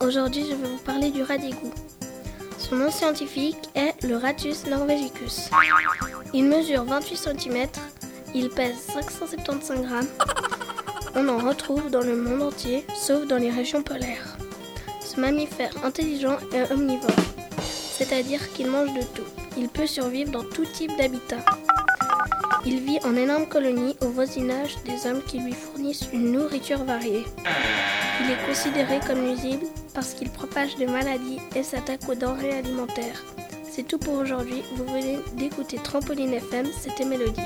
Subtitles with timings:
[0.00, 1.34] Aujourd'hui, je vais vous parler du rat.
[2.56, 5.50] Son nom scientifique est le Ratus norvegicus.
[6.32, 7.68] Il mesure 28 cm,
[8.34, 10.08] il pèse 575 grammes.
[11.14, 14.38] On en retrouve dans le monde entier, sauf dans les régions polaires.
[15.02, 17.10] Ce mammifère intelligent est omnivore,
[17.60, 19.28] c'est-à-dire qu'il mange de tout.
[19.58, 21.44] Il peut survivre dans tout type d'habitat.
[22.64, 27.26] Il vit en énormes colonies au voisinage des hommes qui lui fournissent une nourriture variée.
[28.22, 33.24] Il est considéré comme nuisible parce qu'il propage des maladies et s'attaque aux denrées alimentaires.
[33.64, 34.62] C'est tout pour aujourd'hui.
[34.76, 37.40] Vous venez d'écouter Trampoline FM, c'était Mélodie.